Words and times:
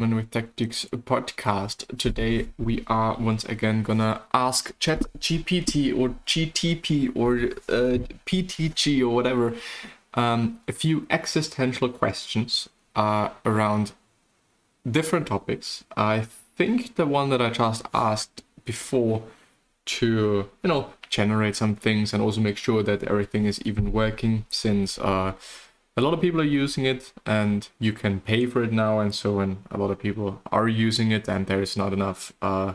When 0.00 0.14
with 0.14 0.30
Tactics 0.30 0.86
podcast. 0.86 1.98
Today 1.98 2.48
we 2.58 2.84
are 2.86 3.18
once 3.20 3.44
again 3.44 3.82
gonna 3.82 4.22
ask 4.32 4.72
Chat 4.78 5.02
GPT 5.18 5.92
or 5.94 6.14
GTP 6.24 7.14
or 7.14 7.36
uh, 7.68 7.98
PTG 8.24 9.02
or 9.02 9.10
whatever 9.10 9.52
um, 10.14 10.60
a 10.66 10.72
few 10.72 11.06
existential 11.10 11.90
questions 11.90 12.70
uh, 12.96 13.28
around 13.44 13.92
different 14.90 15.26
topics. 15.26 15.84
I 15.98 16.20
think 16.56 16.96
the 16.96 17.04
one 17.04 17.28
that 17.28 17.42
I 17.42 17.50
just 17.50 17.82
asked 17.92 18.42
before 18.64 19.22
to 19.84 20.48
you 20.62 20.68
know 20.68 20.94
generate 21.10 21.56
some 21.56 21.76
things 21.76 22.14
and 22.14 22.22
also 22.22 22.40
make 22.40 22.56
sure 22.56 22.82
that 22.82 23.04
everything 23.04 23.44
is 23.44 23.60
even 23.66 23.92
working 23.92 24.46
since 24.48 24.98
uh, 24.98 25.34
a 26.00 26.02
lot 26.02 26.14
of 26.14 26.20
people 26.20 26.40
are 26.40 26.54
using 26.64 26.86
it 26.86 27.12
and 27.26 27.68
you 27.78 27.92
can 27.92 28.20
pay 28.20 28.46
for 28.46 28.62
it 28.62 28.72
now 28.72 29.00
and 29.00 29.14
so 29.14 29.36
when 29.36 29.58
a 29.70 29.76
lot 29.76 29.90
of 29.90 29.98
people 29.98 30.40
are 30.50 30.66
using 30.66 31.10
it 31.10 31.28
and 31.28 31.46
there 31.46 31.60
is 31.60 31.76
not 31.76 31.92
enough 31.92 32.32
uh, 32.40 32.72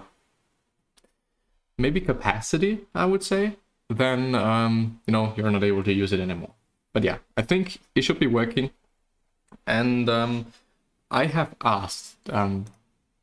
maybe 1.75 1.99
capacity 1.99 2.81
i 2.93 3.03
would 3.03 3.23
say 3.23 3.55
then 3.89 4.35
um, 4.35 5.01
you 5.07 5.11
know 5.11 5.34
you're 5.35 5.49
not 5.49 5.63
able 5.63 5.84
to 5.84 5.93
use 5.93 6.11
it 6.11 6.20
anymore. 6.20 6.53
But 6.93 7.03
yeah 7.03 7.17
i 7.35 7.41
think 7.41 7.79
it 7.95 8.03
should 8.03 8.20
be 8.20 8.27
working. 8.27 8.70
And 9.65 10.07
um, 10.07 10.45
i 11.09 11.26
have 11.26 11.55
asked 11.63 12.29
um, 12.29 12.65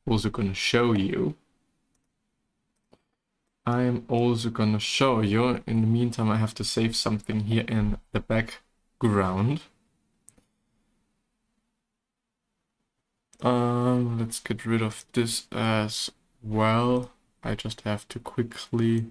also 0.04 0.30
gonna 0.30 0.54
show 0.54 0.92
you? 0.92 1.36
I'm 3.64 4.04
also 4.08 4.50
gonna 4.50 4.80
show 4.80 5.20
you. 5.20 5.62
In 5.66 5.80
the 5.80 5.86
meantime 5.98 6.28
i 6.28 6.38
have 6.44 6.54
to 6.54 6.64
save 6.64 6.96
something 6.96 7.40
here 7.52 7.64
in 7.68 7.98
the 8.12 8.20
background 8.20 9.60
Um, 13.42 14.18
let's 14.20 14.38
get 14.38 14.64
rid 14.64 14.82
of 14.82 15.04
this 15.12 15.46
as 15.50 16.10
well. 16.42 17.10
I 17.42 17.54
just 17.54 17.80
have 17.82 18.08
to 18.08 18.18
quickly... 18.18 19.06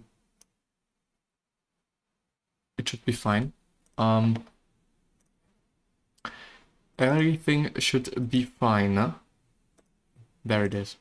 It 2.77 2.87
should 2.87 3.05
be 3.05 3.11
fine. 3.11 3.51
Um, 3.97 4.45
everything 6.97 7.71
should 7.77 8.29
be 8.31 8.45
fine. 8.45 9.15
There 10.45 10.63
it 10.63 10.73
is. 10.73 10.95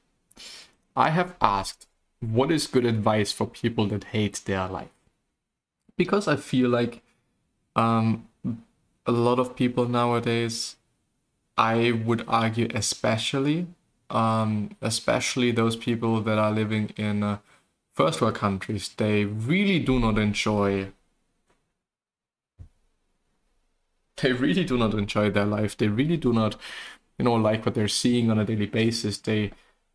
I 0.97 1.11
have 1.11 1.37
asked, 1.41 1.87
what 2.19 2.51
is 2.51 2.67
good 2.67 2.85
advice 2.85 3.33
for 3.33 3.47
people 3.47 3.87
that 3.87 4.05
hate 4.05 4.43
their 4.45 4.67
life? 4.69 4.91
Because 5.97 6.27
I 6.27 6.37
feel 6.37 6.69
like 6.69 7.03
um, 7.77 8.29
a 9.07 9.13
lot 9.13 9.39
of 9.39 9.57
people 9.57 9.89
nowadays 9.89 10.77
I 11.61 11.93
would 11.93 12.25
argue, 12.27 12.69
especially, 12.75 13.67
um, 14.09 14.71
especially 14.81 15.51
those 15.51 15.77
people 15.77 16.23
that 16.23 16.39
are 16.39 16.51
living 16.51 16.89
in 16.97 17.23
uh, 17.23 17.39
first 17.93 18.23
world 18.23 18.37
countries, 18.37 18.89
they 18.97 19.27
really 19.27 19.79
do 19.79 20.01
not 20.01 20.19
enjoy. 20.19 20.93
They 24.23 24.33
really 24.33 24.65
do 24.65 24.79
not 24.79 24.95
enjoy 24.95 25.31
their 25.31 25.45
life. 25.45 25.77
They 25.77 25.89
really 25.89 26.17
do 26.17 26.33
not, 26.33 26.57
you 27.19 27.27
know, 27.27 27.35
like 27.35 27.67
what 27.67 27.75
they're 27.75 27.89
seeing 27.89 28.31
on 28.31 28.39
a 28.39 28.45
daily 28.47 28.67
basis. 28.67 29.19
They 29.19 29.53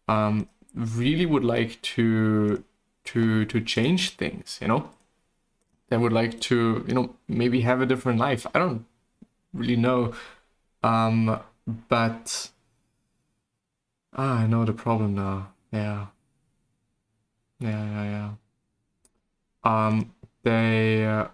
um, 0.07 0.47
really 0.75 1.25
would 1.25 1.43
like 1.43 1.81
to 1.95 2.63
to 3.05 3.45
to 3.45 3.61
change 3.61 4.11
things. 4.17 4.59
You 4.61 4.67
know, 4.67 4.89
they 5.89 5.97
would 5.97 6.13
like 6.13 6.39
to, 6.41 6.85
you 6.87 6.93
know, 6.93 7.15
maybe 7.27 7.61
have 7.61 7.81
a 7.81 7.85
different 7.87 8.19
life. 8.19 8.45
I 8.53 8.59
don't 8.59 8.85
really 9.53 9.75
know. 9.77 10.13
Um, 10.83 11.41
but 11.67 12.51
ah, 14.13 14.39
I 14.39 14.47
know 14.47 14.65
the 14.65 14.73
problem 14.73 15.15
now. 15.15 15.53
Yeah. 15.71 16.07
Yeah, 17.59 17.85
yeah, 17.85 18.03
yeah. 19.63 19.87
Um, 19.87 20.13
they 20.43 21.05
uh, 21.05 21.27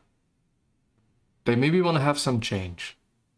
they 1.46 1.56
maybe 1.56 1.82
want 1.82 1.98
to 1.98 2.04
have 2.04 2.20
some 2.20 2.40
change, 2.40 2.98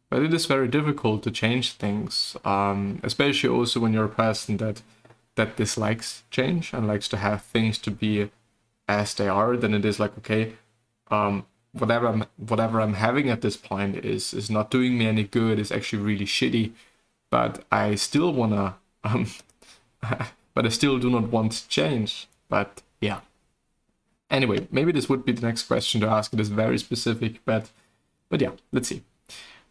but 0.09 0.21
it 0.21 0.33
is 0.33 0.45
very 0.45 0.67
difficult 0.67 1.23
to 1.23 1.31
change 1.31 1.73
things. 1.73 2.35
Um, 2.45 2.99
especially 3.03 3.49
also 3.49 3.79
when 3.79 3.93
you're 3.93 4.05
a 4.05 4.09
person 4.09 4.57
that 4.57 4.81
that 5.35 5.55
dislikes 5.57 6.23
change 6.29 6.73
and 6.73 6.87
likes 6.87 7.07
to 7.09 7.17
have 7.17 7.41
things 7.43 7.77
to 7.79 7.91
be 7.91 8.29
as 8.87 9.13
they 9.15 9.27
are. 9.27 9.57
Then 9.57 9.73
it 9.73 9.85
is 9.85 9.99
like 9.99 10.17
okay, 10.19 10.53
um, 11.09 11.45
whatever 11.71 12.07
I'm 12.07 12.25
whatever 12.37 12.81
I'm 12.81 12.95
having 12.95 13.29
at 13.29 13.41
this 13.41 13.57
point 13.57 13.97
is 14.05 14.33
is 14.33 14.49
not 14.49 14.71
doing 14.71 14.97
me 14.97 15.07
any 15.07 15.23
good. 15.23 15.59
It's 15.59 15.71
actually 15.71 16.03
really 16.03 16.25
shitty, 16.25 16.73
but 17.33 17.65
I 17.71 17.95
still 17.95 18.31
wanna 18.31 18.75
um, 19.03 19.25
but 20.53 20.67
I 20.67 20.69
still 20.69 20.99
do 20.99 21.09
not 21.09 21.29
want 21.29 21.65
change. 21.67 22.27
But 22.47 22.83
yeah. 23.01 23.21
Anyway, 24.29 24.67
maybe 24.69 24.91
this 24.91 25.09
would 25.09 25.25
be 25.25 25.31
the 25.31 25.47
next 25.47 25.63
question 25.63 25.99
to 26.01 26.07
ask. 26.07 26.31
It 26.31 26.39
is 26.39 26.49
very 26.49 26.77
specific, 26.77 27.43
but 27.43 27.71
but 28.29 28.39
yeah, 28.39 28.51
let's 28.71 28.89
see. 28.89 29.01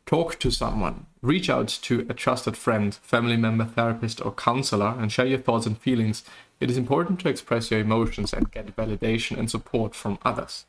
Talk 0.06 0.40
to 0.40 0.50
someone. 0.50 1.06
Reach 1.20 1.48
out 1.48 1.68
to 1.82 2.04
a 2.08 2.14
trusted 2.14 2.56
friend, 2.56 2.96
family 2.96 3.36
member, 3.36 3.64
therapist, 3.64 4.20
or 4.26 4.32
counselor 4.32 4.96
and 4.98 5.12
share 5.12 5.26
your 5.26 5.38
thoughts 5.38 5.64
and 5.64 5.78
feelings. 5.78 6.24
It 6.58 6.68
is 6.68 6.76
important 6.76 7.20
to 7.20 7.28
express 7.28 7.70
your 7.70 7.78
emotions 7.78 8.32
and 8.32 8.50
get 8.50 8.74
validation 8.74 9.38
and 9.38 9.48
support 9.48 9.94
from 9.94 10.18
others. 10.24 10.66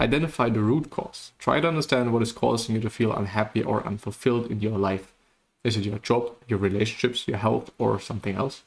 Identify 0.00 0.48
the 0.48 0.60
root 0.60 0.88
cause. 0.88 1.32
Try 1.38 1.60
to 1.60 1.68
understand 1.68 2.14
what 2.14 2.22
is 2.22 2.32
causing 2.32 2.74
you 2.74 2.80
to 2.80 2.88
feel 2.88 3.12
unhappy 3.12 3.62
or 3.62 3.86
unfulfilled 3.86 4.50
in 4.50 4.62
your 4.62 4.78
life. 4.78 5.13
Is 5.64 5.76
it 5.76 5.84
your 5.84 5.98
job, 5.98 6.36
your 6.46 6.58
relationships, 6.58 7.26
your 7.26 7.38
health, 7.38 7.70
or 7.78 7.98
something 7.98 8.36
else? 8.36 8.62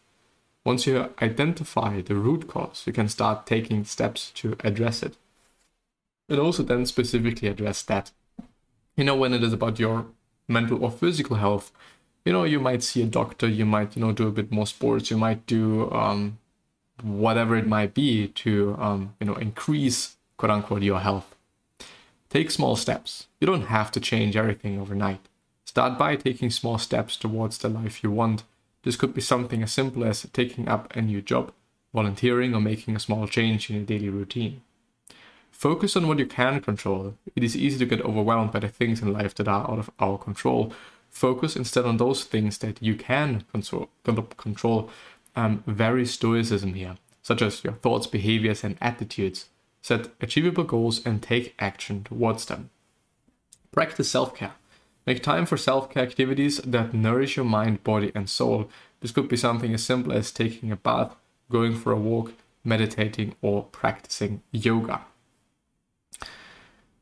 Once 0.66 0.85
you 0.85 1.13
identify 1.22 2.02
the 2.02 2.16
root 2.16 2.47
cause, 2.47 2.84
you 2.85 2.91
can 2.91 3.08
start 3.08 3.46
taking 3.46 3.85
steps 3.85 4.31
to 4.31 4.58
address 4.63 5.03
it. 5.03 5.16
And 6.28 6.40
also 6.40 6.63
then 6.63 6.86
specifically 6.86 7.47
address 7.47 7.84
that. 7.84 8.12
You 8.97 9.03
know, 9.03 9.16
when 9.16 9.34
it 9.34 9.44
is 9.44 9.53
about 9.53 9.80
your 9.80 10.07
mental 10.47 10.84
or 10.84 10.91
physical 10.91 11.38
health, 11.38 11.72
you 12.25 12.34
know, 12.34 12.44
you 12.44 12.59
might 12.59 12.84
see 12.84 13.02
a 13.03 13.06
doctor, 13.06 13.47
you 13.47 13.66
might, 13.66 13.96
you 13.96 14.02
know, 14.02 14.12
do 14.12 14.28
a 14.28 14.31
bit 14.31 14.52
more 14.52 14.68
sports, 14.68 15.09
you 15.09 15.18
might 15.18 15.46
do 15.46 15.90
um, 15.91 16.40
whatever 17.02 17.56
it 17.56 17.68
might 17.68 17.94
be 17.94 18.28
to, 18.30 18.75
um, 18.80 19.13
you 19.22 19.28
know, 19.28 19.36
increase 19.36 20.18
quote 20.38 20.52
unquote, 20.52 20.84
your 20.84 21.00
health. 21.00 21.36
Take 22.30 22.52
small 22.52 22.75
steps. 22.75 23.28
You 23.41 23.47
don't 23.47 23.68
have 23.68 23.91
to 23.91 24.00
change 24.00 24.36
everything 24.36 24.80
overnight. 24.80 25.28
Start 25.77 25.99
by 25.99 26.15
taking 26.15 26.49
small 26.49 26.79
steps 26.79 27.15
towards 27.15 27.59
the 27.59 27.69
life 27.69 28.01
you 28.01 28.09
want. 28.09 28.41
This 28.81 28.95
could 28.95 29.13
be 29.13 29.21
something 29.21 29.61
as 29.61 29.71
simple 29.71 30.03
as 30.05 30.25
taking 30.33 30.67
up 30.67 30.91
a 30.95 31.03
new 31.03 31.21
job, 31.21 31.51
volunteering, 31.93 32.55
or 32.55 32.59
making 32.59 32.95
a 32.95 32.99
small 32.99 33.27
change 33.27 33.69
in 33.69 33.75
your 33.75 33.85
daily 33.85 34.09
routine. 34.09 34.61
Focus 35.51 35.95
on 35.95 36.07
what 36.07 36.17
you 36.17 36.25
can 36.25 36.61
control. 36.61 37.13
It 37.35 37.43
is 37.43 37.55
easy 37.55 37.77
to 37.77 37.85
get 37.85 38.01
overwhelmed 38.01 38.53
by 38.53 38.61
the 38.61 38.69
things 38.69 39.03
in 39.03 39.13
life 39.13 39.35
that 39.35 39.47
are 39.47 39.69
out 39.69 39.77
of 39.77 39.91
our 39.99 40.17
control. 40.17 40.73
Focus 41.11 41.55
instead 41.55 41.85
on 41.85 41.97
those 41.97 42.23
things 42.23 42.57
that 42.57 42.81
you 42.81 42.95
can 42.95 43.45
control. 44.35 44.89
Um, 45.35 45.63
very 45.67 46.07
stoicism 46.07 46.73
here, 46.73 46.97
such 47.21 47.44
as 47.44 47.63
your 47.63 47.73
thoughts, 47.73 48.07
behaviors, 48.07 48.63
and 48.63 48.79
attitudes. 48.81 49.45
Set 49.83 50.07
achievable 50.21 50.63
goals 50.63 51.05
and 51.05 51.21
take 51.21 51.53
action 51.59 52.03
towards 52.03 52.45
them. 52.47 52.71
Practice 53.71 54.09
self 54.09 54.35
care. 54.35 54.53
Make 55.07 55.23
time 55.23 55.45
for 55.45 55.56
self 55.56 55.90
care 55.90 56.03
activities 56.03 56.57
that 56.57 56.94
nourish 56.94 57.38
your 57.38 57.45
mind, 57.45 57.81
body, 57.85 58.12
and 58.13 58.29
soul. 58.29 58.69
This 59.00 59.12
could 59.12 59.29
be 59.29 59.38
something 59.38 59.73
as 59.73 59.81
simple 59.81 60.12
as 60.12 60.34
taking 60.34 60.69
a 60.69 60.75
bath, 60.75 61.16
going 61.50 61.75
for 61.75 61.94
a 61.94 61.97
walk, 61.97 62.34
meditating, 62.66 63.34
or 63.41 63.63
practicing 63.63 64.41
yoga. 64.51 65.06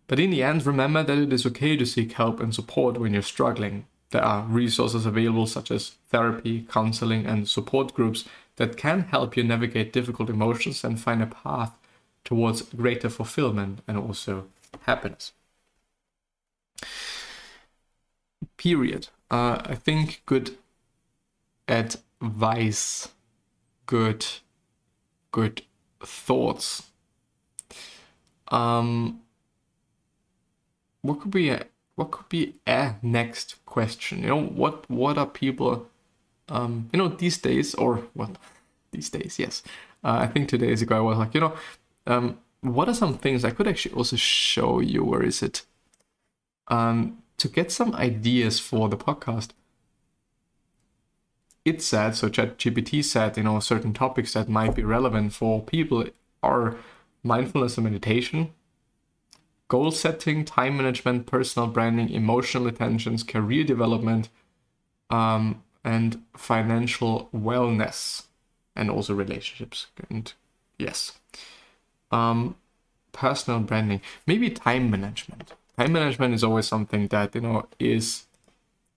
But 0.07 0.19
in 0.19 0.29
the 0.29 0.43
end, 0.43 0.67
remember 0.67 1.01
that 1.01 1.17
it 1.17 1.33
is 1.33 1.47
okay 1.47 1.75
to 1.77 1.85
seek 1.85 2.11
help 2.11 2.39
and 2.39 2.53
support 2.53 2.99
when 2.99 3.13
you're 3.13 3.23
struggling. 3.23 3.87
There 4.11 4.23
are 4.23 4.43
resources 4.43 5.07
available 5.07 5.47
such 5.47 5.71
as 5.71 5.95
therapy, 6.11 6.67
counseling, 6.69 7.25
and 7.25 7.49
support 7.49 7.95
groups 7.95 8.25
that 8.57 8.77
can 8.77 9.05
help 9.05 9.35
you 9.35 9.43
navigate 9.43 9.91
difficult 9.91 10.29
emotions 10.29 10.83
and 10.83 10.99
find 10.99 11.23
a 11.23 11.25
path 11.25 11.71
towards 12.23 12.61
greater 12.61 13.09
fulfillment 13.09 13.79
and 13.87 13.97
also 13.97 14.45
happiness. 14.81 15.31
Period. 18.57 19.09
Uh, 19.29 19.61
I 19.65 19.75
think 19.75 20.21
good 20.25 20.57
advice, 21.67 23.09
good, 23.85 24.25
good 25.31 25.61
thoughts. 25.99 26.83
Um, 28.49 29.21
what 31.01 31.19
could 31.21 31.31
be 31.31 31.49
a 31.49 31.65
what 31.95 32.11
could 32.11 32.27
be 32.29 32.55
a 32.67 32.95
next 33.01 33.55
question? 33.65 34.21
You 34.21 34.27
know, 34.27 34.41
what 34.43 34.89
what 34.89 35.17
are 35.17 35.25
people, 35.25 35.87
um, 36.49 36.89
you 36.91 36.97
know, 36.99 37.07
these 37.07 37.37
days 37.37 37.73
or 37.75 37.97
what 38.13 38.37
these 38.91 39.09
days? 39.09 39.39
Yes, 39.39 39.63
uh, 40.03 40.19
I 40.21 40.27
think 40.27 40.49
two 40.49 40.57
days 40.57 40.81
ago 40.81 40.97
I 40.97 41.01
was 41.01 41.17
like, 41.17 41.33
you 41.33 41.41
know, 41.41 41.53
um, 42.07 42.37
what 42.61 42.89
are 42.89 42.93
some 42.93 43.17
things 43.17 43.43
I 43.45 43.51
could 43.51 43.67
actually 43.67 43.95
also 43.95 44.15
show 44.15 44.79
you? 44.79 45.03
Where 45.03 45.23
is 45.23 45.41
it? 45.43 45.65
Um, 46.67 47.21
to 47.37 47.47
get 47.47 47.71
some 47.71 47.93
ideas 47.95 48.59
for 48.59 48.89
the 48.89 48.97
podcast. 48.97 49.49
it 51.65 51.81
said, 51.81 52.15
so 52.15 52.29
ChatGPT 52.29 53.03
said, 53.03 53.37
you 53.37 53.43
know, 53.43 53.59
certain 53.59 53.91
topics 53.91 54.33
that 54.33 54.47
might 54.47 54.75
be 54.75 54.83
relevant 54.83 55.33
for 55.33 55.63
people 55.63 56.05
are 56.43 56.77
mindfulness 57.23 57.75
and 57.77 57.85
meditation, 57.85 58.53
goal 59.67 59.89
setting, 59.89 60.45
time 60.45 60.77
management, 60.77 61.25
personal 61.25 61.67
branding, 61.67 62.09
emotional 62.09 62.67
attentions, 62.67 63.23
career 63.23 63.63
development, 63.63 64.29
um, 65.09 65.63
and 65.83 66.21
financial 66.37 67.29
wellness, 67.33 68.25
and 68.75 68.91
also 68.91 69.15
relationships. 69.15 69.87
And 70.07 70.31
yes, 70.77 71.13
um, 72.11 72.55
personal 73.11 73.61
branding, 73.61 74.01
maybe 74.27 74.51
time 74.51 74.91
management. 74.91 75.53
Time 75.77 75.91
management 75.91 76.33
is 76.33 76.43
always 76.43 76.67
something 76.67 77.07
that 77.07 77.35
you 77.35 77.41
know 77.41 77.67
is 77.79 78.25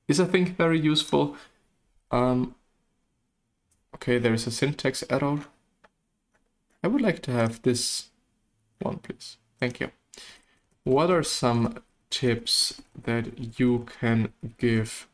is 0.07 0.21
I 0.21 0.25
think 0.25 0.57
very 0.57 0.79
useful. 0.79 1.37
Um, 2.11 2.55
okay, 3.95 4.19
there 4.19 4.35
is 4.35 4.47
a 4.47 4.51
syntax 4.51 5.05
error. 5.11 5.41
I 6.83 6.89
would 6.89 7.03
like 7.03 7.21
to 7.23 7.33
have 7.33 7.63
this 7.63 8.11
one, 8.79 8.99
please. 8.99 9.37
Thank 9.59 9.81
you. 9.81 9.91
What 10.85 11.11
are 11.11 11.25
some 11.25 11.83
tips 12.11 12.81
that 13.03 13.59
you 13.59 13.87
can 14.01 14.33
give 14.57 15.09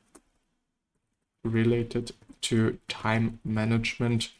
related 1.42 2.12
to 2.42 2.78
time 2.88 3.40
management? 3.44 4.30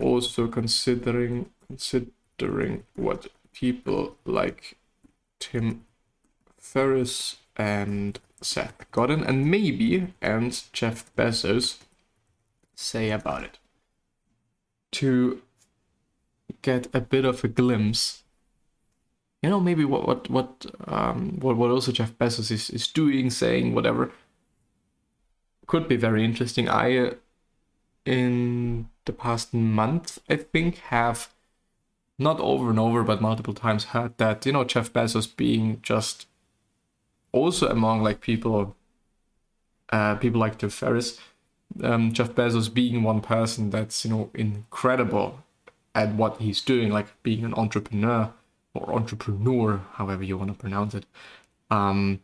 Also 0.00 0.48
considering 0.48 1.50
considering 1.66 2.84
what 2.96 3.28
people 3.52 4.16
like 4.24 4.76
Tim 5.38 5.84
Ferriss 6.60 7.36
and 7.56 8.20
Seth 8.40 8.90
Godin 8.92 9.24
and 9.24 9.50
maybe 9.50 10.12
and 10.22 10.62
Jeff 10.72 11.10
Bezos 11.16 11.78
say 12.74 13.10
about 13.10 13.42
it. 13.42 13.58
To 14.92 15.42
get 16.62 16.88
a 16.94 17.00
bit 17.00 17.24
of 17.24 17.42
a 17.42 17.48
glimpse 17.48 18.22
you 19.42 19.48
know 19.48 19.60
maybe 19.60 19.84
what 19.84 20.06
what 20.06 20.30
what 20.30 20.66
um 20.86 21.38
what, 21.40 21.56
what 21.56 21.70
also 21.70 21.92
jeff 21.92 22.12
bezos 22.18 22.50
is, 22.50 22.70
is 22.70 22.86
doing 22.86 23.30
saying 23.30 23.74
whatever 23.74 24.12
could 25.66 25.88
be 25.88 25.96
very 25.96 26.24
interesting 26.24 26.68
i 26.68 26.96
uh, 26.96 27.14
in 28.04 28.88
the 29.04 29.12
past 29.12 29.54
month 29.54 30.18
i 30.28 30.36
think 30.36 30.78
have 30.88 31.32
not 32.18 32.38
over 32.40 32.70
and 32.70 32.78
over 32.78 33.02
but 33.02 33.20
multiple 33.20 33.54
times 33.54 33.84
heard 33.84 34.16
that 34.18 34.44
you 34.44 34.52
know 34.52 34.64
jeff 34.64 34.92
bezos 34.92 35.34
being 35.36 35.80
just 35.82 36.26
also 37.32 37.68
among 37.68 38.02
like 38.02 38.20
people 38.20 38.76
uh 39.90 40.14
people 40.16 40.40
like 40.40 40.58
jeff 40.58 40.72
ferriss 40.72 41.18
um, 41.82 42.12
jeff 42.12 42.30
bezos 42.30 42.72
being 42.72 43.02
one 43.02 43.20
person 43.20 43.70
that's 43.70 44.04
you 44.04 44.10
know 44.10 44.30
incredible 44.34 45.38
at 45.94 46.14
what 46.14 46.38
he's 46.38 46.60
doing 46.60 46.90
like 46.90 47.06
being 47.22 47.44
an 47.44 47.54
entrepreneur 47.54 48.32
or 48.74 48.94
entrepreneur, 48.94 49.80
however 49.94 50.22
you 50.22 50.38
want 50.38 50.50
to 50.50 50.58
pronounce 50.58 50.94
it, 50.94 51.06
um, 51.70 52.20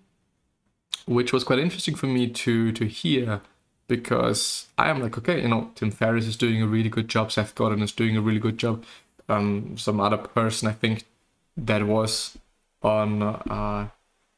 which 1.06 1.32
was 1.32 1.44
quite 1.44 1.58
interesting 1.58 1.94
for 1.94 2.06
me 2.06 2.28
to 2.28 2.72
to 2.72 2.84
hear 2.86 3.40
because 3.88 4.66
I 4.76 4.90
am 4.90 5.00
like, 5.00 5.16
okay, 5.18 5.40
you 5.42 5.48
know, 5.48 5.70
Tim 5.76 5.90
Ferriss 5.90 6.26
is 6.26 6.36
doing 6.36 6.62
a 6.62 6.66
really 6.66 6.88
good 6.88 7.08
job, 7.08 7.30
Seth 7.30 7.54
Godin 7.54 7.82
is 7.82 7.92
doing 7.92 8.16
a 8.16 8.20
really 8.20 8.40
good 8.40 8.58
job. 8.58 8.84
Um, 9.28 9.76
some 9.76 10.00
other 10.00 10.16
person 10.16 10.68
I 10.68 10.72
think 10.72 11.04
that 11.56 11.86
was 11.86 12.38
on 12.82 13.22
uh, 13.22 13.88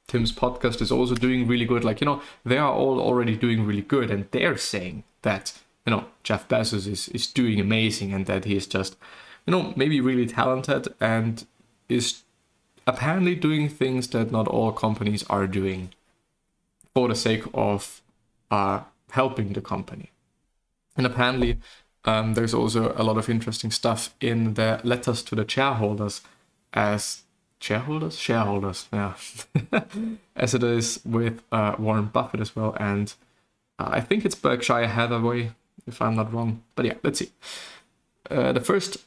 Tim's 0.08 0.32
podcast 0.32 0.80
is 0.80 0.90
also 0.90 1.14
doing 1.14 1.46
really 1.46 1.66
good. 1.66 1.84
Like, 1.84 2.00
you 2.00 2.06
know, 2.06 2.22
they 2.44 2.58
are 2.58 2.72
all 2.72 2.98
already 3.00 3.36
doing 3.36 3.64
really 3.64 3.82
good, 3.82 4.10
and 4.10 4.26
they're 4.30 4.56
saying 4.56 5.04
that, 5.22 5.52
you 5.86 5.92
know, 5.92 6.06
Jeff 6.22 6.48
Bezos 6.48 6.86
is, 6.86 7.08
is 7.10 7.26
doing 7.26 7.60
amazing 7.60 8.12
and 8.12 8.26
that 8.26 8.46
he 8.46 8.56
is 8.56 8.66
just, 8.66 8.96
you 9.46 9.52
know, 9.52 9.72
maybe 9.76 10.00
really 10.00 10.26
talented 10.26 10.88
and 11.00 11.46
is 11.88 12.22
apparently 12.86 13.34
doing 13.34 13.68
things 13.68 14.08
that 14.08 14.32
not 14.32 14.48
all 14.48 14.72
companies 14.72 15.22
are 15.24 15.46
doing 15.46 15.90
for 16.94 17.08
the 17.08 17.14
sake 17.14 17.44
of 17.52 18.00
uh, 18.50 18.80
helping 19.10 19.52
the 19.52 19.60
company. 19.60 20.10
And 20.96 21.06
apparently, 21.06 21.58
um, 22.06 22.32
there's 22.32 22.54
also 22.54 22.94
a 22.96 23.04
lot 23.04 23.18
of 23.18 23.28
interesting 23.28 23.70
stuff 23.70 24.14
in 24.20 24.54
the 24.54 24.80
letters 24.84 25.22
to 25.24 25.34
the 25.34 25.46
shareholders 25.46 26.22
as 26.72 27.22
shareholders 27.60 28.16
shareholders 28.16 28.88
yeah 28.92 29.14
as 30.36 30.54
it 30.54 30.62
is 30.62 31.00
with 31.04 31.42
uh, 31.52 31.74
warren 31.78 32.06
buffett 32.06 32.40
as 32.40 32.54
well 32.54 32.76
and 32.78 33.14
uh, 33.78 33.88
i 33.90 34.00
think 34.00 34.24
it's 34.24 34.34
berkshire 34.34 34.86
hathaway 34.86 35.50
if 35.86 36.00
i'm 36.00 36.16
not 36.16 36.32
wrong 36.32 36.62
but 36.74 36.84
yeah 36.84 36.94
let's 37.02 37.18
see 37.18 37.30
uh, 38.30 38.52
the 38.52 38.60
first 38.60 38.98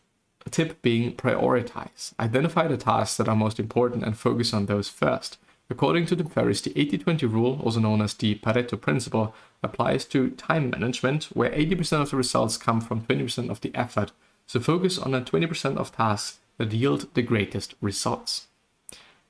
tip 0.50 0.82
being 0.82 1.16
prioritize. 1.16 2.14
Identify 2.20 2.68
the 2.68 2.78
tasks 2.78 3.18
that 3.18 3.28
are 3.28 3.36
most 3.36 3.60
important 3.60 4.04
and 4.04 4.18
focus 4.18 4.54
on 4.54 4.66
those 4.66 4.90
first. 4.90 5.38
According 5.70 6.08
to 6.08 6.16
Tim 6.16 6.28
Ferriss, 6.28 6.62
the 6.62 6.78
80 6.78 6.98
20 6.98 7.26
rule, 7.28 7.60
also 7.64 7.80
known 7.80 8.02
as 8.02 8.14
the 8.14 8.36
Pareto 8.36 8.80
principle, 8.80 9.34
applies 9.64 10.06
to 10.06 10.32
time 10.32 10.72
management, 10.72 11.26
where 11.34 11.52
80% 11.52 12.02
of 12.02 12.10
the 12.10 12.18
results 12.18 12.58
come 12.58 12.82
from 12.82 13.02
20% 13.04 13.50
of 13.50 13.62
the 13.62 13.74
effort. 13.74 14.12
So 14.48 14.60
focus 14.60 14.98
on 14.98 15.12
the 15.12 15.22
20% 15.22 15.78
of 15.78 15.96
tasks 15.96 16.40
that 16.62 16.74
yield 16.74 17.12
the 17.16 17.24
greatest 17.24 17.74
results. 17.82 18.48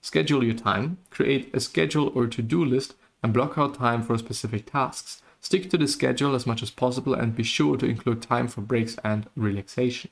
Schedule 0.02 0.44
your 0.44 0.54
time, 0.54 0.98
create 1.10 1.50
a 1.54 1.62
schedule 1.62 2.12
or 2.14 2.28
to 2.28 2.42
do 2.42 2.66
list, 2.66 2.96
and 3.24 3.32
block 3.32 3.58
out 3.58 3.76
time 3.76 4.04
for 4.04 4.18
specific 4.18 4.70
tasks. 4.70 5.22
Stick 5.40 5.70
to 5.70 5.78
the 5.78 5.88
schedule 5.88 6.36
as 6.36 6.46
much 6.46 6.62
as 6.62 6.72
possible 6.72 7.14
and 7.14 7.36
be 7.36 7.44
sure 7.44 7.78
to 7.78 7.86
include 7.86 8.22
time 8.22 8.50
for 8.50 8.60
breaks 8.62 8.98
and 9.04 9.30
relaxation. 9.38 10.12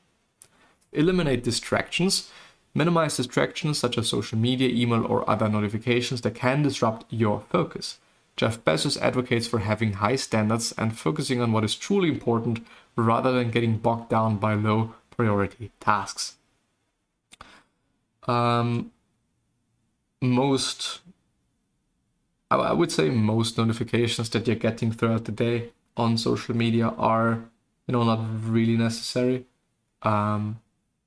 Eliminate 0.93 1.43
distractions. 1.43 2.31
Minimize 2.73 3.17
distractions 3.17 3.77
such 3.77 3.97
as 3.97 4.07
social 4.07 4.37
media, 4.37 4.69
email, 4.69 5.05
or 5.05 5.29
other 5.29 5.49
notifications 5.49 6.21
that 6.21 6.35
can 6.35 6.63
disrupt 6.63 7.05
your 7.11 7.41
focus. 7.49 7.99
Jeff 8.37 8.63
Bezos 8.63 8.99
advocates 9.01 9.47
for 9.47 9.59
having 9.59 9.93
high 9.93 10.15
standards 10.15 10.73
and 10.77 10.97
focusing 10.97 11.41
on 11.41 11.51
what 11.51 11.65
is 11.65 11.75
truly 11.75 12.07
important 12.07 12.65
rather 12.95 13.33
than 13.33 13.51
getting 13.51 13.77
bogged 13.77 14.09
down 14.09 14.37
by 14.37 14.53
low 14.53 14.93
priority 15.11 15.71
tasks. 15.81 16.38
Um, 18.29 18.91
most, 20.21 20.99
I 22.51 22.73
would 22.73 22.91
say, 22.91 23.09
most 23.09 23.57
notifications 23.57 24.29
that 24.31 24.47
you're 24.47 24.55
getting 24.55 24.91
throughout 24.91 25.25
the 25.25 25.31
day 25.31 25.69
on 25.95 26.17
social 26.17 26.55
media 26.55 26.89
are, 26.97 27.39
you 27.87 27.91
know, 27.93 28.03
not 28.03 28.19
really 28.43 28.77
necessary. 28.77 29.45
Um, 30.01 30.59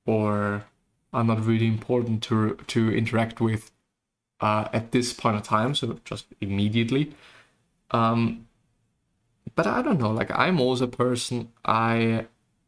or 0.05 0.65
are 1.13 1.23
not 1.23 1.45
really 1.45 1.67
important 1.67 2.23
to 2.23 2.55
to 2.67 2.91
interact 2.91 3.39
with 3.39 3.71
uh, 4.41 4.67
at 4.73 4.91
this 4.91 5.13
point 5.13 5.35
of 5.37 5.43
time. 5.43 5.75
So 5.75 5.99
just 6.05 6.25
immediately. 6.41 7.13
Um, 7.91 8.47
but 9.55 9.67
I 9.67 9.81
don't 9.81 9.99
know. 9.99 10.11
Like 10.11 10.31
I'm 10.31 10.59
also 10.59 10.85
a 10.85 10.87
person. 10.87 11.51
I 11.65 12.27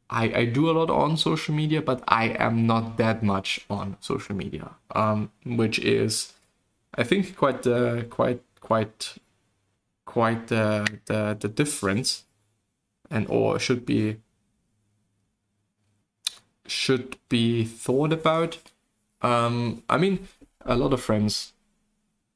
I, 0.10 0.24
I 0.34 0.46
do 0.46 0.70
a 0.70 0.74
lot 0.74 0.90
on 0.90 1.18
social 1.18 1.56
media, 1.56 1.82
but 1.82 2.04
I 2.08 2.30
am 2.38 2.68
not 2.68 2.98
that 2.98 3.24
much 3.24 3.66
on 3.70 3.98
social 4.00 4.36
media, 4.36 4.72
um, 4.94 5.32
which 5.46 5.80
is, 5.80 6.34
I 6.96 7.04
think, 7.04 7.36
quite 7.36 7.66
uh, 7.66 8.04
quite 8.04 8.42
quite 8.60 9.16
quite 10.06 10.52
uh, 10.52 10.86
the 11.06 11.36
the 11.40 11.48
difference, 11.48 12.24
and 13.10 13.26
or 13.30 13.58
should 13.58 13.86
be 13.86 14.18
should 16.68 17.18
be 17.30 17.66
thought 17.66 18.14
about. 18.14 18.60
Um, 19.22 19.84
I 19.90 19.98
mean, 19.98 20.28
a 20.66 20.76
lot 20.76 20.94
of 20.94 21.02
friends 21.02 21.54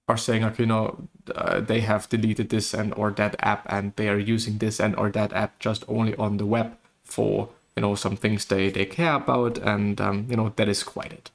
are 0.08 0.18
saying, 0.18 0.42
like, 0.42 0.58
you 0.58 0.66
know, 0.66 1.08
uh, 1.36 1.60
they 1.60 1.82
have 1.82 2.10
deleted 2.10 2.50
this 2.50 2.74
and 2.74 2.96
or 2.96 3.12
that 3.12 3.36
app, 3.40 3.68
and 3.70 3.94
they 3.96 4.10
are 4.10 4.18
using 4.18 4.58
this 4.58 4.80
and 4.80 4.96
or 4.96 5.12
that 5.12 5.34
app 5.34 5.60
just 5.60 5.84
only 5.88 6.16
on 6.16 6.38
the 6.38 6.48
web 6.48 6.76
for 7.04 7.50
you 7.80 7.82
know 7.82 7.96
some 7.96 8.18
things 8.18 8.46
they 8.46 8.70
they 8.70 8.86
care 8.86 9.14
about, 9.16 9.58
and 9.60 10.02
um, 10.02 10.28
you 10.30 10.36
know 10.36 10.52
that 10.58 10.68
is 10.68 10.84
quite 10.84 11.14
it. 11.14 11.32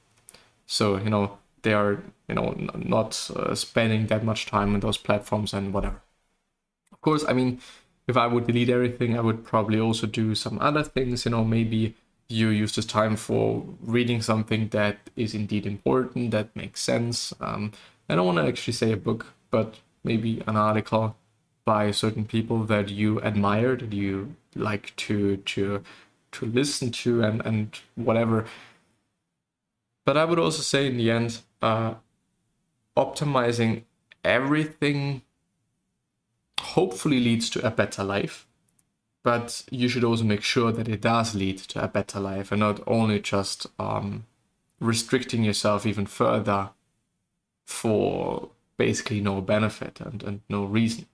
So 0.67 0.97
you 0.97 1.09
know 1.09 1.39
they 1.63 1.73
are 1.73 2.03
you 2.29 2.35
know 2.35 2.55
not 2.75 3.31
uh, 3.35 3.55
spending 3.55 4.07
that 4.07 4.23
much 4.23 4.45
time 4.45 4.75
on 4.75 4.81
those 4.81 4.97
platforms 4.97 5.53
and 5.53 5.73
whatever. 5.73 6.01
Of 6.91 7.01
course, 7.01 7.25
I 7.27 7.33
mean, 7.33 7.59
if 8.07 8.17
I 8.17 8.27
would 8.27 8.47
delete 8.47 8.69
everything, 8.69 9.17
I 9.17 9.21
would 9.21 9.43
probably 9.43 9.79
also 9.79 10.07
do 10.07 10.35
some 10.35 10.59
other 10.59 10.83
things. 10.83 11.25
You 11.25 11.31
know, 11.31 11.43
maybe 11.43 11.95
you 12.29 12.49
use 12.49 12.75
this 12.75 12.85
time 12.85 13.15
for 13.15 13.65
reading 13.81 14.21
something 14.21 14.69
that 14.69 14.97
is 15.15 15.33
indeed 15.35 15.65
important, 15.65 16.31
that 16.31 16.55
makes 16.55 16.81
sense. 16.81 17.33
Um, 17.39 17.71
I 18.09 18.15
don't 18.15 18.25
want 18.25 18.37
to 18.39 18.47
actually 18.47 18.73
say 18.73 18.91
a 18.91 18.97
book, 18.97 19.33
but 19.51 19.79
maybe 20.03 20.43
an 20.47 20.57
article 20.57 21.15
by 21.65 21.91
certain 21.91 22.25
people 22.25 22.63
that 22.65 22.89
you 22.89 23.21
admire, 23.21 23.75
that 23.75 23.93
you 23.93 24.35
like 24.55 24.95
to 24.97 25.37
to 25.37 25.83
to 26.39 26.45
listen 26.45 26.91
to, 26.91 27.23
and 27.23 27.45
and 27.45 27.79
whatever. 27.95 28.45
But 30.05 30.17
I 30.17 30.25
would 30.25 30.39
also 30.39 30.61
say 30.61 30.87
in 30.87 30.97
the 30.97 31.11
end, 31.11 31.39
uh, 31.61 31.95
optimizing 32.95 33.83
everything 34.23 35.21
hopefully 36.59 37.19
leads 37.19 37.49
to 37.51 37.65
a 37.65 37.71
better 37.71 38.03
life 38.03 38.47
but 39.25 39.63
you 39.71 39.89
should 39.89 40.03
also 40.03 40.23
make 40.23 40.43
sure 40.43 40.71
that 40.71 40.87
it 40.87 41.01
does 41.01 41.33
lead 41.33 41.57
to 41.57 41.83
a 41.83 41.87
better 41.87 42.19
life 42.19 42.51
and 42.51 42.59
not 42.59 42.79
only 42.85 43.19
just 43.19 43.65
um, 43.79 44.23
restricting 44.79 45.43
yourself 45.43 45.83
even 45.83 46.05
further 46.05 46.69
for 47.65 48.49
basically 48.77 49.19
no 49.19 49.41
benefit 49.41 49.99
and, 49.99 50.21
and 50.21 50.41
no 50.47 50.63
reason. 50.63 51.07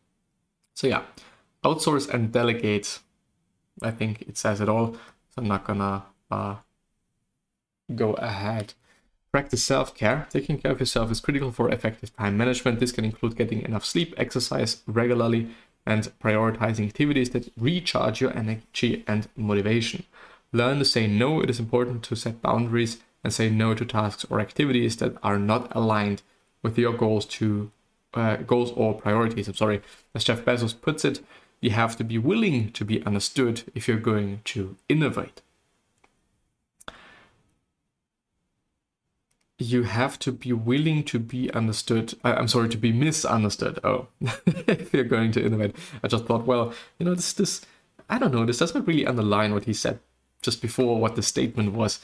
So, 0.73 0.87
yeah, 0.87 1.03
outsource 1.63 2.09
and 2.09 2.33
delegate. 2.33 2.99
I 3.81 3.91
think 3.91 4.23
it 4.23 4.37
says 4.37 4.61
it 4.61 4.69
all. 4.69 4.93
So, 4.93 5.37
I'm 5.37 5.47
not 5.47 5.65
gonna 5.65 6.03
uh, 6.29 6.55
go 7.95 8.13
ahead. 8.13 8.73
Practice 9.31 9.63
self 9.63 9.95
care. 9.95 10.27
Taking 10.29 10.57
care 10.57 10.71
of 10.71 10.79
yourself 10.79 11.09
is 11.09 11.21
critical 11.21 11.51
for 11.51 11.69
effective 11.69 12.15
time 12.15 12.37
management. 12.37 12.79
This 12.79 12.91
can 12.91 13.05
include 13.05 13.37
getting 13.37 13.61
enough 13.61 13.85
sleep, 13.85 14.13
exercise 14.17 14.81
regularly, 14.87 15.47
and 15.85 16.11
prioritizing 16.19 16.85
activities 16.85 17.29
that 17.31 17.51
recharge 17.57 18.21
your 18.21 18.35
energy 18.37 19.03
and 19.07 19.27
motivation. 19.35 20.03
Learn 20.51 20.79
to 20.79 20.85
say 20.85 21.07
no. 21.07 21.41
It 21.41 21.49
is 21.49 21.59
important 21.59 22.03
to 22.03 22.15
set 22.15 22.41
boundaries 22.41 22.99
and 23.23 23.33
say 23.33 23.49
no 23.49 23.73
to 23.73 23.85
tasks 23.85 24.25
or 24.29 24.39
activities 24.39 24.97
that 24.97 25.15
are 25.23 25.39
not 25.39 25.73
aligned 25.75 26.21
with 26.61 26.77
your 26.77 26.93
goals 26.93 27.25
to 27.25 27.71
uh, 28.13 28.35
goals 28.37 28.71
or 28.75 28.93
priorities. 28.93 29.47
I'm 29.47 29.53
sorry. 29.53 29.81
As 30.13 30.23
Jeff 30.23 30.43
Bezos 30.43 30.79
puts 30.79 31.05
it, 31.05 31.21
you 31.61 31.69
have 31.69 31.95
to 31.97 32.03
be 32.03 32.17
willing 32.17 32.71
to 32.71 32.83
be 32.83 33.05
understood 33.05 33.63
if 33.75 33.87
you're 33.87 33.97
going 33.97 34.41
to 34.45 34.75
innovate. 34.89 35.41
you 39.61 39.83
have 39.83 40.17
to 40.19 40.31
be 40.31 40.51
willing 40.51 41.03
to 41.03 41.19
be 41.19 41.51
understood. 41.53 42.15
I, 42.23 42.39
am 42.39 42.47
sorry, 42.47 42.69
to 42.69 42.77
be 42.77 42.91
misunderstood. 42.91 43.79
Oh, 43.83 44.07
if 44.45 44.93
you're 44.93 45.03
going 45.03 45.31
to 45.33 45.45
innovate, 45.45 45.75
I 46.03 46.07
just 46.07 46.25
thought, 46.25 46.45
well, 46.45 46.73
you 46.97 47.05
know, 47.05 47.13
this, 47.13 47.33
this, 47.33 47.61
I 48.09 48.17
don't 48.17 48.33
know, 48.33 48.45
this 48.45 48.57
doesn't 48.57 48.87
really 48.87 49.05
underline 49.05 49.53
what 49.53 49.65
he 49.65 49.73
said 49.73 49.99
just 50.41 50.61
before 50.61 50.99
what 50.99 51.15
the 51.15 51.21
statement 51.21 51.73
was. 51.73 51.99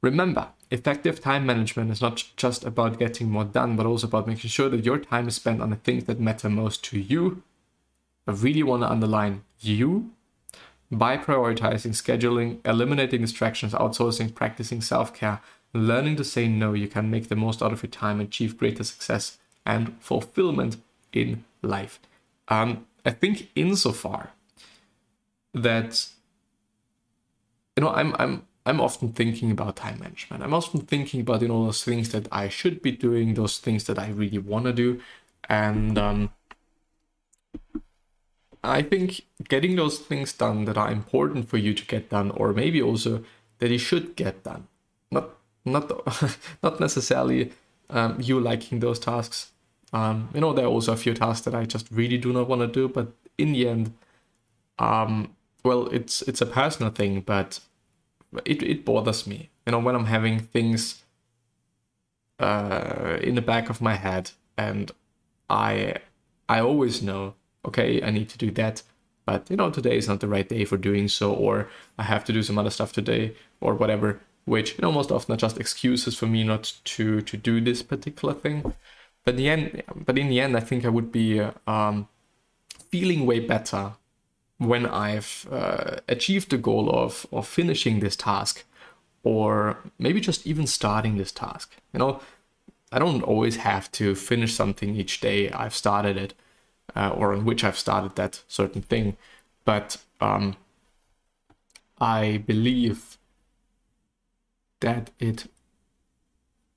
Remember, 0.00 0.50
effective 0.70 1.20
time 1.20 1.44
management 1.44 1.90
is 1.90 2.00
not 2.00 2.22
just 2.36 2.64
about 2.64 3.00
getting 3.00 3.28
more 3.28 3.44
done, 3.44 3.74
but 3.74 3.86
also 3.86 4.06
about 4.06 4.28
making 4.28 4.50
sure 4.50 4.68
that 4.68 4.84
your 4.84 4.98
time 4.98 5.26
is 5.26 5.34
spent 5.34 5.60
on 5.60 5.70
the 5.70 5.76
things 5.76 6.04
that 6.04 6.20
matter 6.20 6.48
most 6.48 6.84
to 6.84 7.00
you. 7.00 7.42
I 8.28 8.32
really 8.32 8.62
want 8.62 8.82
to 8.82 8.90
underline 8.90 9.42
you 9.58 10.12
by 10.90 11.16
prioritizing, 11.16 11.92
scheduling, 11.92 12.58
eliminating 12.64 13.22
distractions, 13.22 13.72
outsourcing, 13.72 14.34
practicing 14.34 14.80
self 14.80 15.12
care 15.12 15.40
learning 15.74 16.16
to 16.16 16.24
say 16.24 16.48
no, 16.48 16.72
you 16.72 16.88
can 16.88 17.10
make 17.10 17.28
the 17.28 17.36
most 17.36 17.62
out 17.62 17.72
of 17.72 17.82
your 17.82 17.90
time, 17.90 18.20
achieve 18.20 18.56
greater 18.56 18.84
success 18.84 19.38
and 19.66 19.96
fulfillment 20.00 20.78
in 21.12 21.44
life. 21.62 22.00
Um, 22.48 22.86
I 23.04 23.10
think 23.10 23.50
insofar 23.54 24.30
that 25.54 26.08
you 27.76 27.82
know 27.82 27.90
I'm 27.90 28.14
I'm 28.18 28.46
I'm 28.64 28.80
often 28.80 29.12
thinking 29.12 29.50
about 29.50 29.76
time 29.76 29.98
management. 30.00 30.42
I'm 30.42 30.54
often 30.54 30.80
thinking 30.80 31.20
about 31.20 31.42
you 31.42 31.48
know 31.48 31.64
those 31.64 31.84
things 31.84 32.10
that 32.10 32.28
I 32.32 32.48
should 32.48 32.82
be 32.82 32.92
doing, 32.92 33.34
those 33.34 33.58
things 33.58 33.84
that 33.84 33.98
I 33.98 34.08
really 34.08 34.38
want 34.38 34.64
to 34.66 34.72
do, 34.72 35.00
and 35.48 35.98
um, 35.98 36.30
I 38.68 38.82
think 38.82 39.22
getting 39.48 39.76
those 39.76 39.98
things 39.98 40.32
done 40.32 40.64
that 40.66 40.76
are 40.76 40.90
important 40.90 41.48
for 41.48 41.58
you 41.58 41.74
to 41.74 41.84
get 41.86 42.10
done, 42.10 42.30
or 42.32 42.52
maybe 42.52 42.82
also 42.82 43.24
that 43.58 43.70
you 43.70 43.78
should 43.78 44.16
get 44.16 44.44
done. 44.44 44.68
Not 45.10 45.30
not 45.64 45.90
not 46.62 46.80
necessarily 46.80 47.52
um, 47.90 48.18
you 48.20 48.40
liking 48.40 48.80
those 48.80 48.98
tasks. 48.98 49.52
Um, 49.92 50.28
you 50.34 50.40
know, 50.40 50.52
there 50.52 50.66
are 50.66 50.68
also 50.68 50.92
a 50.92 50.96
few 50.96 51.14
tasks 51.14 51.44
that 51.44 51.54
I 51.54 51.64
just 51.64 51.88
really 51.90 52.18
do 52.18 52.32
not 52.32 52.48
want 52.48 52.60
to 52.60 52.66
do, 52.66 52.88
but 52.88 53.08
in 53.38 53.52
the 53.52 53.68
end, 53.68 53.92
um, 54.78 55.34
well, 55.64 55.86
it's 55.88 56.22
it's 56.22 56.40
a 56.40 56.46
personal 56.46 56.92
thing, 56.92 57.20
but 57.20 57.60
it 58.44 58.62
it 58.62 58.84
bothers 58.84 59.26
me. 59.26 59.50
You 59.66 59.72
know, 59.72 59.78
when 59.78 59.94
I'm 59.94 60.06
having 60.06 60.40
things 60.40 61.04
uh, 62.38 63.18
in 63.22 63.34
the 63.34 63.42
back 63.42 63.70
of 63.70 63.80
my 63.80 63.94
head, 63.94 64.30
and 64.56 64.90
I 65.48 65.96
I 66.48 66.60
always 66.60 67.02
know, 67.02 67.34
okay, 67.64 68.02
I 68.02 68.10
need 68.10 68.28
to 68.30 68.38
do 68.38 68.50
that, 68.52 68.82
but 69.26 69.50
you 69.50 69.56
know, 69.56 69.70
today 69.70 69.96
is 69.96 70.08
not 70.08 70.20
the 70.20 70.28
right 70.28 70.48
day 70.48 70.64
for 70.64 70.76
doing 70.76 71.08
so, 71.08 71.32
or 71.32 71.68
I 71.98 72.04
have 72.04 72.24
to 72.26 72.32
do 72.32 72.42
some 72.42 72.58
other 72.58 72.70
stuff 72.70 72.92
today, 72.92 73.34
or 73.60 73.74
whatever 73.74 74.20
which 74.48 74.72
you 74.72 74.82
know 74.82 74.90
most 74.90 75.12
often 75.12 75.34
are 75.34 75.36
just 75.36 75.60
excuses 75.60 76.16
for 76.16 76.26
me 76.26 76.42
not 76.42 76.72
to 76.84 77.20
to 77.20 77.36
do 77.36 77.60
this 77.60 77.82
particular 77.82 78.34
thing. 78.34 78.74
But 79.24 79.34
in 79.34 79.36
the 79.36 79.48
end, 79.50 79.82
but 79.94 80.18
in 80.18 80.28
the 80.28 80.40
end, 80.40 80.56
I 80.56 80.60
think 80.60 80.84
I 80.84 80.88
would 80.88 81.12
be 81.12 81.40
um, 81.66 82.08
feeling 82.90 83.26
way 83.26 83.40
better 83.40 83.92
when 84.56 84.86
I've 84.86 85.46
uh, 85.50 85.96
achieved 86.08 86.50
the 86.50 86.58
goal 86.58 86.90
of 86.90 87.26
of 87.30 87.46
finishing 87.46 88.00
this 88.00 88.16
task, 88.16 88.64
or 89.22 89.78
maybe 89.98 90.20
just 90.20 90.46
even 90.46 90.66
starting 90.66 91.18
this 91.18 91.32
task. 91.32 91.76
You 91.92 91.98
know, 91.98 92.20
I 92.90 92.98
don't 92.98 93.22
always 93.22 93.56
have 93.56 93.92
to 93.92 94.14
finish 94.14 94.54
something 94.54 94.96
each 94.96 95.20
day 95.20 95.50
I've 95.50 95.74
started 95.74 96.16
it, 96.16 96.34
uh, 96.96 97.10
or 97.10 97.32
on 97.32 97.44
which 97.44 97.64
I've 97.64 97.78
started 97.78 98.16
that 98.16 98.42
certain 98.48 98.82
thing, 98.82 99.16
but 99.64 99.98
um, 100.20 100.56
I 102.00 102.38
believe 102.46 103.18
that 104.80 105.10
it 105.18 105.46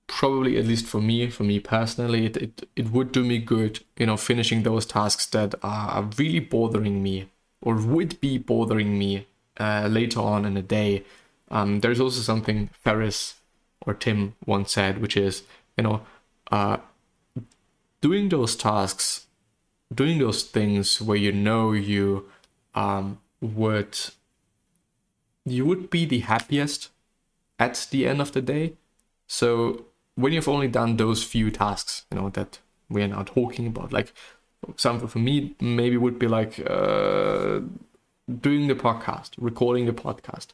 probably 0.08 0.58
at 0.58 0.66
least 0.66 0.86
for 0.86 1.00
me 1.00 1.30
for 1.30 1.44
me 1.44 1.58
personally 1.58 2.26
it, 2.26 2.36
it, 2.36 2.70
it 2.76 2.92
would 2.92 3.14
do 3.14 3.24
me 3.24 3.38
good 3.38 3.80
you 3.98 4.06
know 4.06 4.18
finishing 4.18 4.64
those 4.64 4.86
tasks 4.86 5.26
that 5.28 5.56
are 5.64 6.10
really 6.18 6.40
bothering 6.40 7.02
me 7.02 7.30
or 7.62 7.76
would 7.76 8.20
be 8.20 8.38
bothering 8.38 9.00
me 9.00 9.26
uh, 9.58 9.88
later 9.90 10.20
on 10.20 10.46
in 10.46 10.56
the 10.56 10.62
day. 10.62 11.04
Um, 11.50 11.80
there's 11.80 12.00
also 12.00 12.22
something 12.22 12.70
ferriss 12.84 13.36
or 13.86 13.94
tim 13.94 14.36
once 14.46 14.74
said 14.74 15.00
which 15.02 15.16
is 15.16 15.44
you 15.78 15.84
know 15.84 16.02
uh, 16.52 16.78
doing 18.02 18.30
those 18.30 18.56
tasks 18.56 19.28
doing 19.94 20.20
those 20.20 20.44
things 20.44 21.02
where 21.02 21.18
you 21.18 21.32
know 21.32 21.72
you 21.74 22.30
um, 22.76 23.20
would 23.42 23.98
you 25.46 25.66
would 25.66 25.90
be 25.90 26.06
the 26.06 26.20
happiest 26.20 26.90
at 27.60 27.88
the 27.92 28.08
end 28.08 28.22
of 28.22 28.32
the 28.32 28.42
day. 28.42 28.74
So 29.28 29.86
when 30.16 30.34
you've 30.34 30.48
only 30.48 30.68
done 30.68 30.98
those 30.98 31.24
few 31.24 31.52
tasks, 31.52 32.06
you 32.12 32.20
know, 32.20 32.30
that 32.30 32.60
we're 32.90 33.08
now 33.08 33.24
talking 33.24 33.68
about, 33.68 33.92
like 33.92 34.14
example, 34.68 35.08
for 35.08 35.20
me, 35.20 35.56
maybe 35.60 35.98
would 35.98 36.20
be 36.20 36.28
like 36.28 36.60
uh, 36.70 37.62
doing 38.40 38.68
the 38.68 38.76
podcast, 38.76 39.32
recording 39.38 39.86
the 39.86 39.94
podcast. 39.94 40.48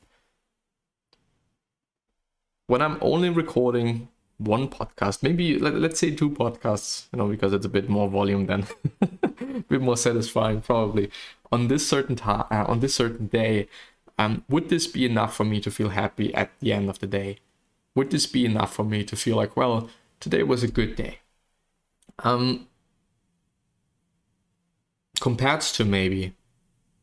When 2.67 2.81
I'm 2.81 2.97
only 3.01 3.29
recording 3.29 4.09
one 4.37 4.67
podcast, 4.67 5.23
maybe 5.23 5.57
let, 5.57 5.73
us 5.73 5.99
say 5.99 6.11
two 6.11 6.29
podcasts, 6.29 7.07
you 7.11 7.17
know, 7.17 7.27
because 7.27 7.53
it's 7.53 7.65
a 7.65 7.69
bit 7.69 7.89
more 7.89 8.09
volume 8.09 8.45
then, 8.45 8.67
a 9.01 9.07
bit 9.67 9.81
more 9.81 9.97
satisfying 9.97 10.61
probably. 10.61 11.09
On 11.51 11.67
this 11.67 11.87
certain 11.87 12.15
time, 12.15 12.45
uh, 12.51 12.65
on 12.67 12.79
this 12.81 12.95
certain 12.95 13.27
day, 13.27 13.67
um, 14.17 14.43
would 14.49 14.69
this 14.69 14.87
be 14.87 15.05
enough 15.05 15.35
for 15.35 15.45
me 15.45 15.61
to 15.61 15.71
feel 15.71 15.89
happy 15.89 16.33
at 16.33 16.51
the 16.59 16.73
end 16.73 16.89
of 16.89 16.99
the 16.99 17.07
day? 17.07 17.37
Would 17.95 18.11
this 18.11 18.25
be 18.25 18.45
enough 18.45 18.73
for 18.73 18.83
me 18.83 19.03
to 19.03 19.15
feel 19.15 19.37
like, 19.37 19.55
well, 19.55 19.89
today 20.19 20.43
was 20.43 20.63
a 20.63 20.67
good 20.67 20.95
day? 20.95 21.19
Um, 22.19 22.67
compared 25.19 25.61
to 25.61 25.85
maybe 25.85 26.33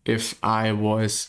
if 0.04 0.38
I 0.42 0.72
was, 0.72 1.28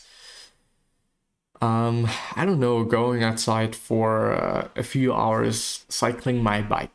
um, 1.60 2.08
I 2.34 2.44
don't 2.44 2.60
know, 2.60 2.84
going 2.84 3.22
outside 3.22 3.74
for 3.74 4.32
uh, 4.32 4.68
a 4.76 4.82
few 4.82 5.14
hours 5.14 5.84
cycling 5.88 6.42
my 6.42 6.62
bike. 6.62 6.92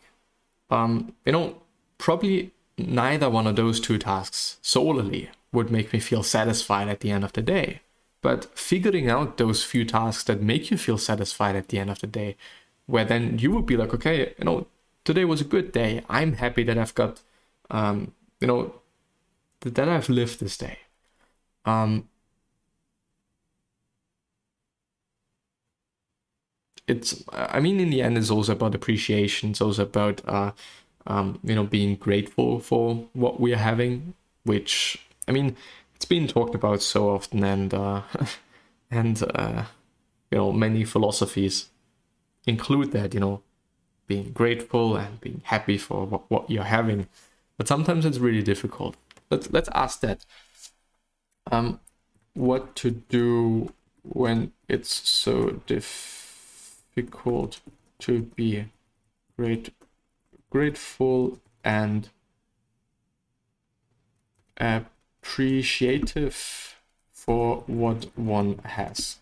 Um, 0.70 1.14
you 1.26 1.32
know, 1.32 1.62
probably 1.98 2.52
neither 2.88 3.30
one 3.30 3.48
of 3.48 3.56
those 3.56 3.80
two 3.80 3.98
tasks 3.98 4.58
solely 4.62 5.30
would 5.52 5.72
make 5.72 5.94
me 5.94 6.00
feel 6.00 6.24
satisfied 6.24 6.88
at 6.88 7.02
the 7.02 7.12
end 7.12 7.24
of 7.24 7.34
the 7.34 7.42
day. 7.42 7.82
But 8.22 8.58
figuring 8.58 9.10
out 9.10 9.38
those 9.38 9.64
few 9.64 9.84
tasks 9.86 10.24
that 10.26 10.42
make 10.42 10.70
you 10.72 10.78
feel 10.78 10.98
satisfied 10.98 11.56
at 11.56 11.70
the 11.70 11.80
end 11.80 11.90
of 11.90 12.00
the 12.00 12.08
day, 12.08 12.38
where 12.86 13.06
then 13.06 13.40
you 13.40 13.52
would 13.52 13.66
be 13.66 13.78
like, 13.78 13.94
okay, 13.94 14.34
you 14.38 14.46
know, 14.46 14.68
today 15.04 15.26
was 15.26 15.42
a 15.42 15.46
good 15.46 15.72
day. 15.72 16.04
I'm 16.10 16.34
happy 16.34 16.64
that 16.64 16.78
I've 16.78 16.96
got, 16.96 17.22
um, 17.70 18.14
you 18.40 18.48
know, 18.48 18.76
that 19.62 19.90
I've 19.90 20.10
lived 20.10 20.40
this 20.40 20.58
day. 20.58 20.80
Um, 21.66 22.10
it's, 26.88 27.24
I 27.32 27.60
mean, 27.60 27.80
in 27.80 27.90
the 27.90 28.02
end, 28.02 28.18
it's 28.18 28.30
also 28.30 28.54
about 28.54 28.76
appreciation. 28.76 29.52
It's 29.52 29.62
also 29.62 29.84
about, 29.84 30.22
uh, 30.28 30.52
um, 31.08 31.39
you 31.43 31.55
know, 31.55 31.63
being 31.63 31.96
grateful 31.96 32.60
for 32.60 33.08
what 33.13 33.39
we 33.39 33.53
are 33.53 33.58
having, 33.58 34.13
which, 34.43 35.03
I 35.27 35.31
mean, 35.31 35.55
it's 35.96 36.05
been 36.05 36.27
talked 36.27 36.55
about 36.55 36.81
so 36.81 37.10
often, 37.10 37.43
and 37.43 37.74
uh, 37.74 38.01
and 38.91 39.22
uh, 39.36 39.65
you 40.31 40.38
know 40.38 40.51
many 40.51 40.84
philosophies 40.84 41.70
include 42.48 42.91
that. 42.93 43.13
You 43.13 43.20
know, 43.20 43.43
being 44.08 44.31
grateful 44.31 44.98
and 44.98 45.22
being 45.22 45.41
happy 45.46 45.77
for 45.77 46.05
what, 46.05 46.29
what 46.29 46.50
you're 46.50 46.63
having, 46.63 47.08
but 47.58 47.67
sometimes 47.67 48.05
it's 48.05 48.17
really 48.17 48.41
difficult. 48.41 48.96
Let's 49.29 49.51
let's 49.51 49.70
ask 49.75 50.01
that. 50.01 50.25
Um, 51.51 51.79
what 52.34 52.75
to 52.77 52.91
do 52.91 53.74
when 54.03 54.51
it's 54.67 55.10
so 55.10 55.62
difficult 55.67 57.60
to 58.00 58.22
be 58.36 58.65
great, 59.38 59.74
grateful 60.51 61.39
and 61.63 62.10
appreciative 64.58 66.75
for 67.12 67.63
what 67.65 68.15
one 68.15 68.60
has. 68.60 69.17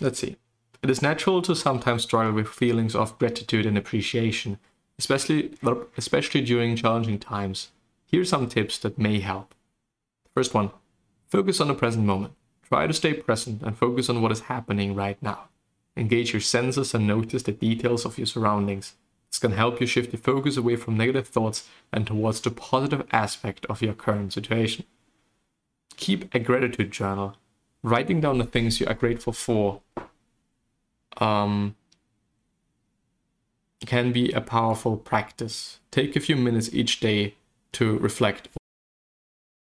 Let's 0.00 0.18
see. 0.18 0.36
It 0.82 0.90
is 0.90 1.00
natural 1.00 1.40
to 1.42 1.56
sometimes 1.56 2.02
struggle 2.02 2.34
with 2.34 2.48
feelings 2.48 2.94
of 2.94 3.18
gratitude 3.18 3.64
and 3.64 3.78
appreciation, 3.78 4.58
especially 4.98 5.54
especially 5.96 6.42
during 6.42 6.76
challenging 6.76 7.18
times. 7.18 7.70
Here 8.04 8.20
are 8.20 8.26
some 8.26 8.48
tips 8.48 8.78
that 8.80 8.98
may 8.98 9.20
help. 9.20 9.54
First 10.34 10.52
one, 10.52 10.70
focus 11.28 11.60
on 11.60 11.68
the 11.68 11.74
present 11.74 12.04
moment. 12.04 12.34
Try 12.68 12.86
to 12.86 12.92
stay 12.92 13.14
present 13.14 13.62
and 13.62 13.76
focus 13.76 14.10
on 14.10 14.20
what 14.20 14.32
is 14.32 14.40
happening 14.40 14.94
right 14.94 15.20
now. 15.22 15.48
Engage 15.96 16.32
your 16.32 16.40
senses 16.40 16.94
and 16.94 17.06
notice 17.06 17.42
the 17.42 17.52
details 17.52 18.04
of 18.04 18.18
your 18.18 18.26
surroundings. 18.26 18.94
This 19.30 19.38
can 19.38 19.52
help 19.52 19.80
you 19.80 19.86
shift 19.86 20.12
the 20.12 20.18
focus 20.18 20.56
away 20.56 20.76
from 20.76 20.96
negative 20.96 21.28
thoughts 21.28 21.68
and 21.92 22.06
towards 22.06 22.40
the 22.40 22.50
positive 22.50 23.06
aspect 23.12 23.66
of 23.66 23.82
your 23.82 23.94
current 23.94 24.32
situation. 24.32 24.84
Keep 25.96 26.34
a 26.34 26.38
gratitude 26.38 26.90
journal. 26.90 27.36
Writing 27.82 28.20
down 28.20 28.38
the 28.38 28.44
things 28.44 28.80
you 28.80 28.86
are 28.86 28.94
grateful 28.94 29.32
for 29.32 29.80
um, 31.18 31.76
can 33.84 34.12
be 34.12 34.30
a 34.32 34.40
powerful 34.40 34.96
practice. 34.96 35.78
Take 35.90 36.16
a 36.16 36.20
few 36.20 36.36
minutes 36.36 36.72
each 36.72 37.00
day 37.00 37.34
to 37.72 37.98
reflect 37.98 38.48